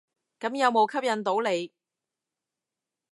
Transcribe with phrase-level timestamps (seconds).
[0.39, 1.71] 咁有無吸引到你？